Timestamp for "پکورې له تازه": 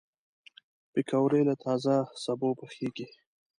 0.91-1.95